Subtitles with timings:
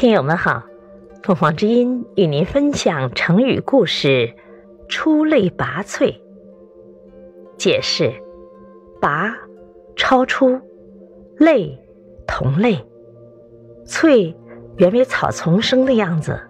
[0.00, 0.62] 听友们好，
[1.22, 4.34] 凤凰之音与您分享成语故事
[4.88, 6.14] “出类拔萃”。
[7.58, 8.10] 解释：
[8.98, 9.36] 拔，
[9.96, 10.58] 超出；
[11.36, 11.78] 类，
[12.26, 12.76] 同类；
[13.84, 14.34] 萃，
[14.78, 16.40] 原为草丛生的样子，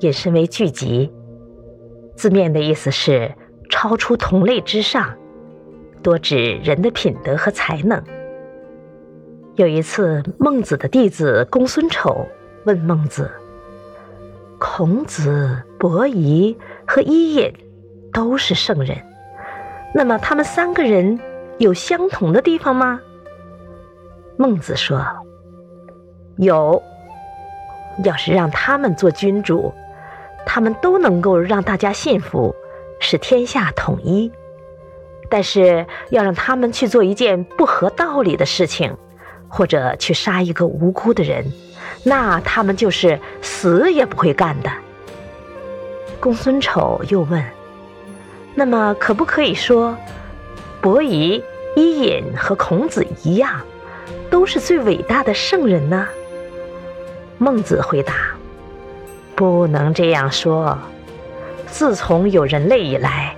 [0.00, 1.12] 引申为聚集。
[2.16, 3.32] 字面的意思是
[3.70, 5.16] 超出同类之上，
[6.02, 8.02] 多指人的品德和才能。
[9.54, 12.26] 有一次，孟子的弟子公孙丑。
[12.64, 13.30] 问孟子
[14.60, 17.52] ：“孔子、伯夷和伊尹
[18.12, 18.96] 都是圣人，
[19.94, 21.18] 那么他们三个人
[21.58, 23.00] 有相同的地方吗？”
[24.36, 25.04] 孟子说
[26.36, 26.82] ：“有。
[28.04, 29.74] 要是让他们做君主，
[30.46, 32.54] 他们都能够让大家信服，
[32.98, 34.30] 使天下统一。
[35.28, 38.96] 但是要让他们去做一件不合道理的事情，
[39.48, 41.44] 或者去杀一个无辜的人。”
[42.02, 44.70] 那他们就是死也不会干的。
[46.18, 47.42] 公孙丑又问
[48.54, 49.96] ：“那么可不可以说，
[50.80, 51.42] 伯夷、
[51.76, 53.60] 伊尹和孔子一样，
[54.30, 56.06] 都是最伟大的圣人呢？”
[57.38, 58.14] 孟子回答
[59.34, 60.76] ：“不能这样说。
[61.66, 63.34] 自从有人类以来，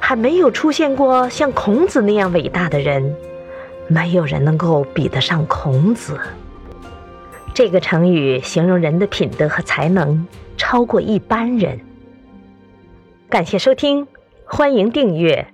[0.00, 3.14] 还没有出现过像孔子那样伟大的人，
[3.88, 6.18] 没有人能够比得上孔子。”
[7.56, 10.26] 这个成语形容人的品德和才能
[10.58, 11.80] 超过一般人。
[13.30, 14.06] 感谢收听，
[14.44, 15.46] 欢迎订阅。